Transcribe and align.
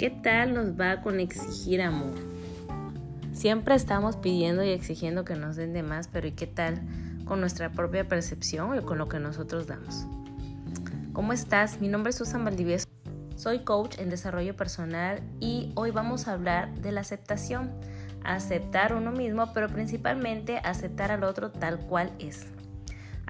¿Qué 0.00 0.08
tal 0.08 0.54
nos 0.54 0.80
va 0.80 1.02
con 1.02 1.20
exigir 1.20 1.82
amor? 1.82 2.14
Siempre 3.34 3.74
estamos 3.74 4.16
pidiendo 4.16 4.64
y 4.64 4.70
exigiendo 4.70 5.26
que 5.26 5.34
nos 5.34 5.56
den 5.56 5.74
de 5.74 5.82
más, 5.82 6.08
pero 6.08 6.26
¿y 6.26 6.32
qué 6.32 6.46
tal 6.46 6.80
con 7.26 7.38
nuestra 7.38 7.70
propia 7.72 8.08
percepción 8.08 8.78
y 8.78 8.82
con 8.82 8.96
lo 8.96 9.10
que 9.10 9.20
nosotros 9.20 9.66
damos? 9.66 10.06
¿Cómo 11.12 11.34
estás? 11.34 11.82
Mi 11.82 11.88
nombre 11.88 12.12
es 12.12 12.16
Susan 12.16 12.46
Valdivieso. 12.46 12.86
Soy 13.36 13.58
coach 13.58 13.98
en 13.98 14.08
desarrollo 14.08 14.56
personal 14.56 15.20
y 15.38 15.70
hoy 15.74 15.90
vamos 15.90 16.28
a 16.28 16.32
hablar 16.32 16.74
de 16.76 16.92
la 16.92 17.02
aceptación. 17.02 17.70
Aceptar 18.24 18.94
uno 18.94 19.12
mismo, 19.12 19.52
pero 19.52 19.68
principalmente 19.68 20.62
aceptar 20.64 21.12
al 21.12 21.24
otro 21.24 21.50
tal 21.50 21.78
cual 21.78 22.10
es. 22.18 22.46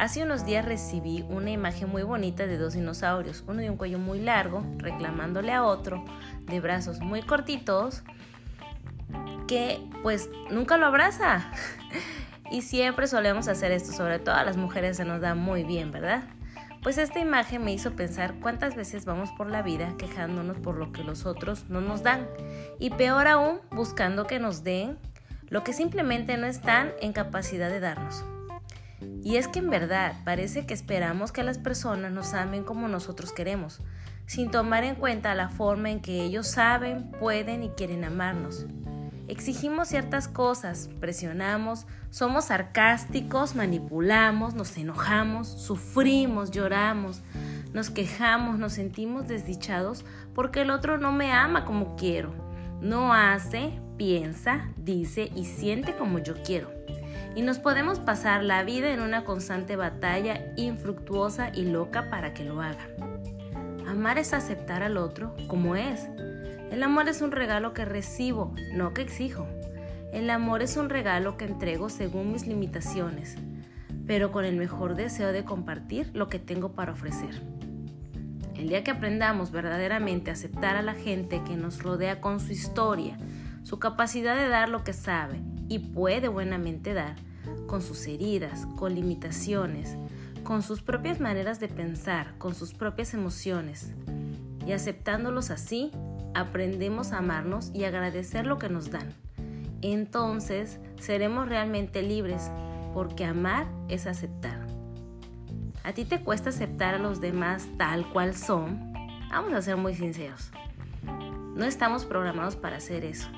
Hace 0.01 0.23
unos 0.23 0.47
días 0.47 0.65
recibí 0.65 1.27
una 1.29 1.51
imagen 1.51 1.91
muy 1.91 2.03
bonita 2.05 2.47
de 2.47 2.57
dos 2.57 2.73
dinosaurios, 2.73 3.45
uno 3.47 3.61
de 3.61 3.69
un 3.69 3.77
cuello 3.77 3.99
muy 3.99 4.19
largo, 4.19 4.65
reclamándole 4.79 5.53
a 5.53 5.63
otro, 5.63 6.03
de 6.47 6.59
brazos 6.59 7.01
muy 7.01 7.21
cortitos, 7.21 8.03
que 9.47 9.79
pues 10.03 10.31
nunca 10.51 10.79
lo 10.79 10.87
abraza. 10.87 11.53
y 12.51 12.63
siempre 12.63 13.09
solemos 13.09 13.47
hacer 13.47 13.73
esto, 13.73 13.93
sobre 13.93 14.19
todo 14.19 14.37
a 14.37 14.45
las 14.45 14.57
mujeres 14.57 14.97
se 14.97 15.05
nos 15.05 15.21
da 15.21 15.35
muy 15.35 15.65
bien, 15.65 15.93
¿verdad? 15.93 16.23
Pues 16.83 16.97
esta 16.97 17.19
imagen 17.19 17.63
me 17.63 17.75
hizo 17.75 17.95
pensar 17.95 18.37
cuántas 18.41 18.77
veces 18.77 19.05
vamos 19.05 19.31
por 19.33 19.51
la 19.51 19.61
vida 19.61 19.93
quejándonos 19.99 20.57
por 20.57 20.77
lo 20.77 20.93
que 20.93 21.05
los 21.05 21.27
otros 21.27 21.69
no 21.69 21.83
nos 21.83 22.03
dan 22.03 22.27
y 22.79 22.89
peor 22.89 23.29
aún 23.29 23.61
buscando 23.71 24.27
que 24.27 24.39
nos 24.39 24.65
den 24.65 24.97
lo 25.51 25.63
que 25.63 25.75
simplemente 25.75 26.39
no 26.39 26.47
están 26.47 26.93
en 27.03 27.13
capacidad 27.13 27.69
de 27.69 27.81
darnos. 27.81 28.25
Y 29.23 29.37
es 29.37 29.49
que 29.49 29.59
en 29.59 29.71
verdad 29.71 30.15
parece 30.25 30.67
que 30.67 30.75
esperamos 30.75 31.33
que 31.33 31.43
las 31.43 31.59
personas 31.59 32.13
nos 32.13 32.35
amen 32.35 32.65
como 32.65 32.89
nosotros 32.89 33.33
queremos, 33.33 33.81
sin 34.27 34.51
tomar 34.51 34.85
en 34.85 34.95
cuenta 34.95 35.35
la 35.35 35.49
forma 35.49 35.91
en 35.91 36.01
que 36.01 36.23
ellos 36.23 36.47
saben, 36.47 37.11
pueden 37.13 37.63
y 37.63 37.71
quieren 37.71 38.05
amarnos. 38.05 38.67
Exigimos 39.29 39.89
ciertas 39.89 40.27
cosas, 40.27 40.89
presionamos, 40.99 41.87
somos 42.11 42.47
sarcásticos, 42.47 43.55
manipulamos, 43.55 44.55
nos 44.55 44.77
enojamos, 44.77 45.47
sufrimos, 45.47 46.51
lloramos, 46.51 47.23
nos 47.73 47.91
quejamos, 47.91 48.59
nos 48.59 48.73
sentimos 48.73 49.29
desdichados 49.29 50.05
porque 50.35 50.63
el 50.63 50.71
otro 50.71 50.99
no 50.99 51.13
me 51.13 51.33
ama 51.33 51.65
como 51.65 51.95
quiero, 51.95 52.35
no 52.81 53.15
hace, 53.15 53.79
piensa, 53.97 54.69
dice 54.77 55.31
y 55.37 55.45
siente 55.45 55.95
como 55.97 56.19
yo 56.19 56.43
quiero 56.43 56.71
y 57.35 57.43
nos 57.43 57.59
podemos 57.59 57.99
pasar 57.99 58.43
la 58.43 58.63
vida 58.65 58.93
en 58.93 59.01
una 59.01 59.25
constante 59.25 59.77
batalla 59.77 60.53
infructuosa 60.57 61.51
y 61.55 61.65
loca 61.65 62.11
para 62.11 62.35
que 62.35 62.45
lo 62.45 62.61
haga. 62.61 62.89
Amar 63.87 64.19
es 64.19 64.33
aceptar 64.33 64.83
al 64.83 64.97
otro 64.97 65.35
como 65.49 65.77
es. 65.77 66.09
El 66.71 66.83
amor 66.83 67.09
es 67.09 67.23
un 67.23 67.33
regalo 67.33 67.73
que 67.73 67.85
recibo, 67.85 68.55
no 68.75 68.95
que 68.95 69.03
exijo. 69.03 69.47
El 70.13 70.31
amor 70.31 70.63
es 70.63 70.77
un 70.77 70.89
regalo 70.89 71.37
que 71.37 71.45
entrego 71.45 71.89
según 71.89 72.33
mis 72.33 72.47
limitaciones, 72.47 73.37
pero 74.07 74.33
con 74.33 74.45
el 74.45 74.57
mejor 74.57 74.97
deseo 74.97 75.33
de 75.33 75.45
compartir 75.45 76.11
lo 76.15 76.29
que 76.29 76.39
tengo 76.39 76.73
para 76.73 76.93
ofrecer. 76.93 77.43
El 78.57 78.69
día 78.69 78.85
que 78.85 78.91
aprendamos 78.91 79.53
verdaderamente 79.53 80.31
a 80.31 80.35
aceptar 80.35 80.77
a 80.77 80.83
la 80.83 80.95
gente 80.95 81.43
que 81.45 81.57
nos 81.57 81.83
rodea 81.83 82.21
con 82.21 82.41
su 82.41 82.53
historia, 82.53 83.17
su 83.71 83.79
capacidad 83.79 84.37
de 84.37 84.49
dar 84.49 84.69
lo 84.69 84.83
que 84.83 84.93
sabe 84.93 85.41
y 85.69 85.79
puede 85.79 86.27
buenamente 86.27 86.93
dar, 86.93 87.15
con 87.69 87.83
sus 87.83 88.05
heridas, 88.09 88.67
con 88.75 88.97
limitaciones, 88.97 89.97
con 90.43 90.63
sus 90.63 90.83
propias 90.83 91.21
maneras 91.21 91.61
de 91.61 91.69
pensar, 91.69 92.35
con 92.39 92.57
sus 92.57 92.75
propias 92.75 93.15
emociones. 93.15 93.93
Y 94.67 94.73
aceptándolos 94.73 95.53
así, 95.53 95.93
aprendemos 96.35 97.13
a 97.13 97.19
amarnos 97.19 97.71
y 97.73 97.85
agradecer 97.85 98.45
lo 98.45 98.59
que 98.59 98.69
nos 98.69 98.91
dan. 98.91 99.15
Entonces 99.83 100.81
seremos 100.99 101.49
realmente 101.49 102.03
libres, 102.03 102.51
porque 102.93 103.25
amar 103.25 103.69
es 103.89 104.09
aceptar. 104.09 104.67
¿A 105.85 105.93
ti 105.93 106.05
te 106.05 106.21
cuesta 106.25 106.51
aceptar 106.51 106.97
a 106.97 106.99
los 106.99 107.21
demás 107.21 107.69
tal 107.79 108.11
cual 108.13 108.35
son? 108.35 108.93
Vamos 109.31 109.53
a 109.53 109.63
ser 109.63 109.77
muy 109.77 109.95
sinceros. 109.95 110.51
No 111.55 111.65
estamos 111.67 112.05
programados 112.05 112.57
para 112.57 112.79
hacer 112.79 113.05
eso 113.05 113.31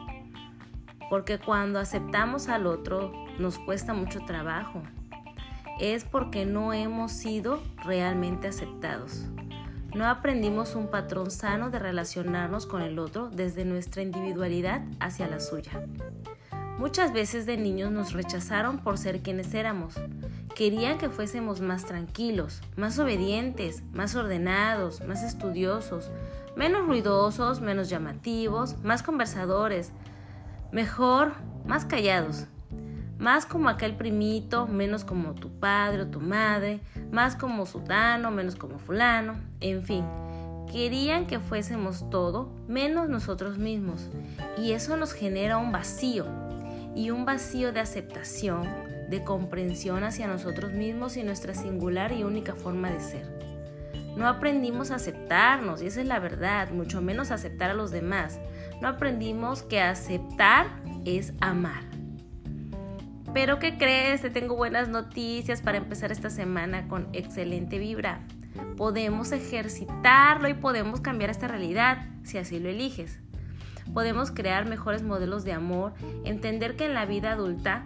porque 1.12 1.38
cuando 1.38 1.78
aceptamos 1.78 2.48
al 2.48 2.66
otro 2.66 3.12
nos 3.38 3.58
cuesta 3.58 3.92
mucho 3.92 4.20
trabajo. 4.20 4.82
Es 5.78 6.04
porque 6.04 6.46
no 6.46 6.72
hemos 6.72 7.12
sido 7.12 7.62
realmente 7.84 8.48
aceptados. 8.48 9.26
No 9.94 10.08
aprendimos 10.08 10.74
un 10.74 10.86
patrón 10.86 11.30
sano 11.30 11.68
de 11.68 11.78
relacionarnos 11.78 12.64
con 12.64 12.80
el 12.80 12.98
otro 12.98 13.28
desde 13.28 13.66
nuestra 13.66 14.00
individualidad 14.00 14.86
hacia 15.00 15.28
la 15.28 15.40
suya. 15.40 15.84
Muchas 16.78 17.12
veces 17.12 17.44
de 17.44 17.58
niños 17.58 17.92
nos 17.92 18.14
rechazaron 18.14 18.78
por 18.78 18.96
ser 18.96 19.20
quienes 19.20 19.52
éramos. 19.52 20.00
Querían 20.56 20.96
que 20.96 21.10
fuésemos 21.10 21.60
más 21.60 21.84
tranquilos, 21.84 22.62
más 22.78 22.98
obedientes, 22.98 23.82
más 23.92 24.14
ordenados, 24.14 25.06
más 25.06 25.22
estudiosos, 25.22 26.10
menos 26.56 26.86
ruidosos, 26.86 27.60
menos 27.60 27.90
llamativos, 27.90 28.82
más 28.82 29.02
conversadores, 29.02 29.92
Mejor, 30.72 31.34
más 31.66 31.84
callados. 31.84 32.46
Más 33.18 33.44
como 33.44 33.68
aquel 33.68 33.94
primito, 33.94 34.66
menos 34.66 35.04
como 35.04 35.34
tu 35.34 35.50
padre 35.50 36.02
o 36.02 36.06
tu 36.06 36.18
madre, 36.18 36.80
más 37.10 37.36
como 37.36 37.66
sutano, 37.66 38.30
menos 38.30 38.56
como 38.56 38.78
fulano, 38.78 39.34
en 39.60 39.82
fin. 39.82 40.02
Querían 40.72 41.26
que 41.26 41.40
fuésemos 41.40 42.08
todo 42.08 42.50
menos 42.68 43.10
nosotros 43.10 43.58
mismos. 43.58 44.08
Y 44.56 44.72
eso 44.72 44.96
nos 44.96 45.12
genera 45.12 45.58
un 45.58 45.72
vacío. 45.72 46.24
Y 46.96 47.10
un 47.10 47.26
vacío 47.26 47.72
de 47.72 47.80
aceptación, 47.80 48.66
de 49.10 49.22
comprensión 49.22 50.04
hacia 50.04 50.26
nosotros 50.26 50.72
mismos 50.72 51.18
y 51.18 51.22
nuestra 51.22 51.54
singular 51.54 52.12
y 52.12 52.24
única 52.24 52.54
forma 52.54 52.90
de 52.90 53.00
ser. 53.00 53.41
No 54.16 54.28
aprendimos 54.28 54.90
a 54.90 54.96
aceptarnos, 54.96 55.82
y 55.82 55.86
esa 55.86 56.00
es 56.00 56.06
la 56.06 56.18
verdad, 56.18 56.70
mucho 56.70 57.00
menos 57.00 57.30
aceptar 57.30 57.70
a 57.70 57.74
los 57.74 57.90
demás 57.90 58.38
no 58.82 58.88
aprendimos 58.88 59.62
que 59.62 59.80
aceptar 59.80 60.66
es 61.04 61.34
amar. 61.40 61.84
Pero 63.32 63.60
¿qué 63.60 63.78
crees? 63.78 64.22
Te 64.22 64.28
tengo 64.28 64.56
buenas 64.56 64.88
noticias 64.88 65.62
para 65.62 65.78
empezar 65.78 66.10
esta 66.10 66.30
semana 66.30 66.88
con 66.88 67.08
excelente 67.12 67.78
vibra. 67.78 68.26
Podemos 68.76 69.30
ejercitarlo 69.30 70.48
y 70.48 70.54
podemos 70.54 71.00
cambiar 71.00 71.30
esta 71.30 71.46
realidad 71.46 72.08
si 72.24 72.38
así 72.38 72.58
lo 72.58 72.70
eliges. 72.70 73.20
Podemos 73.94 74.32
crear 74.32 74.68
mejores 74.68 75.04
modelos 75.04 75.44
de 75.44 75.52
amor, 75.52 75.92
entender 76.24 76.74
que 76.74 76.86
en 76.86 76.94
la 76.94 77.06
vida 77.06 77.30
adulta 77.30 77.84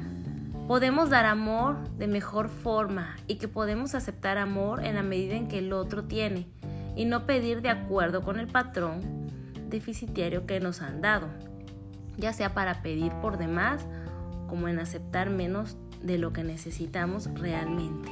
podemos 0.66 1.10
dar 1.10 1.26
amor 1.26 1.88
de 1.96 2.08
mejor 2.08 2.48
forma 2.48 3.16
y 3.26 3.36
que 3.36 3.46
podemos 3.46 3.94
aceptar 3.94 4.36
amor 4.36 4.84
en 4.84 4.96
la 4.96 5.02
medida 5.02 5.36
en 5.36 5.46
que 5.46 5.58
el 5.58 5.72
otro 5.72 6.04
tiene 6.04 6.48
y 6.96 7.04
no 7.04 7.24
pedir 7.24 7.62
de 7.62 7.70
acuerdo 7.70 8.22
con 8.22 8.40
el 8.40 8.48
patrón 8.48 9.00
deficitario 9.68 10.46
que 10.46 10.58
nos 10.58 10.82
han 10.82 11.00
dado, 11.00 11.28
ya 12.16 12.32
sea 12.32 12.52
para 12.54 12.82
pedir 12.82 13.12
por 13.20 13.38
demás 13.38 13.86
como 14.48 14.68
en 14.68 14.78
aceptar 14.78 15.30
menos 15.30 15.76
de 16.02 16.18
lo 16.18 16.32
que 16.32 16.42
necesitamos 16.42 17.28
realmente. 17.34 18.10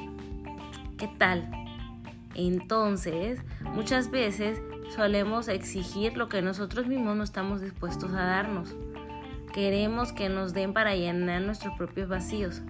¿Qué 0.96 1.08
tal? 1.18 1.50
Entonces, 2.34 3.40
muchas 3.72 4.10
veces 4.10 4.60
solemos 4.94 5.48
exigir 5.48 6.16
lo 6.16 6.28
que 6.28 6.42
nosotros 6.42 6.86
mismos 6.86 7.16
no 7.16 7.24
estamos 7.24 7.60
dispuestos 7.60 8.12
a 8.12 8.24
darnos. 8.24 8.74
Queremos 9.54 10.12
que 10.12 10.28
nos 10.28 10.52
den 10.52 10.72
para 10.72 10.96
llenar 10.96 11.40
nuestros 11.40 11.76
propios 11.76 12.08
vacíos. 12.08 12.60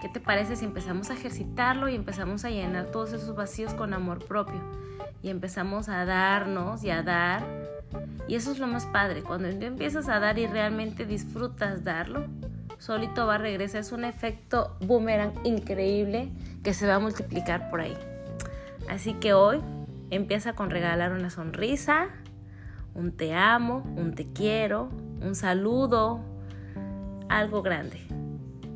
¿Qué 0.00 0.08
te 0.08 0.18
parece 0.18 0.56
si 0.56 0.64
empezamos 0.64 1.08
a 1.08 1.14
ejercitarlo 1.14 1.88
y 1.88 1.94
empezamos 1.94 2.44
a 2.44 2.50
llenar 2.50 2.86
todos 2.86 3.12
esos 3.12 3.36
vacíos 3.36 3.74
con 3.74 3.94
amor 3.94 4.24
propio? 4.26 4.60
Y 5.22 5.28
empezamos 5.30 5.88
a 5.88 6.04
darnos 6.04 6.82
y 6.82 6.90
a 6.90 7.04
dar. 7.04 7.44
Y 8.26 8.34
eso 8.34 8.50
es 8.50 8.58
lo 8.58 8.66
más 8.66 8.86
padre, 8.86 9.22
cuando 9.22 9.48
tú 9.50 9.66
empiezas 9.66 10.08
a 10.08 10.18
dar 10.18 10.40
y 10.40 10.48
realmente 10.48 11.06
disfrutas 11.06 11.84
darlo, 11.84 12.26
solito 12.78 13.28
va 13.28 13.36
a 13.36 13.38
regresar. 13.38 13.82
Es 13.82 13.92
un 13.92 14.04
efecto 14.04 14.76
boomerang 14.80 15.32
increíble 15.44 16.32
que 16.64 16.74
se 16.74 16.88
va 16.88 16.96
a 16.96 16.98
multiplicar 16.98 17.70
por 17.70 17.82
ahí. 17.82 17.96
Así 18.90 19.14
que 19.14 19.32
hoy 19.32 19.60
empieza 20.10 20.54
con 20.54 20.70
regalar 20.70 21.12
una 21.12 21.30
sonrisa, 21.30 22.08
un 22.94 23.12
te 23.12 23.32
amo, 23.32 23.84
un 23.96 24.16
te 24.16 24.26
quiero, 24.32 24.90
un 25.20 25.34
saludo, 25.34 26.20
algo 27.28 27.62
grande 27.62 28.00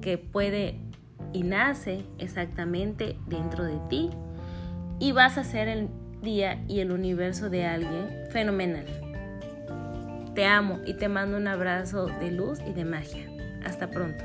que 0.00 0.18
puede 0.18 0.78
y 1.32 1.42
nace 1.42 2.04
exactamente 2.18 3.16
dentro 3.26 3.64
de 3.64 3.78
ti 3.88 4.10
y 4.98 5.12
vas 5.12 5.38
a 5.38 5.44
ser 5.44 5.68
el 5.68 5.88
día 6.22 6.62
y 6.68 6.80
el 6.80 6.92
universo 6.92 7.50
de 7.50 7.66
alguien 7.66 8.08
fenomenal. 8.30 8.86
Te 10.34 10.46
amo 10.46 10.80
y 10.86 10.94
te 10.94 11.08
mando 11.08 11.36
un 11.36 11.48
abrazo 11.48 12.06
de 12.06 12.30
luz 12.30 12.60
y 12.66 12.72
de 12.72 12.84
magia. 12.84 13.28
Hasta 13.64 13.90
pronto. 13.90 14.24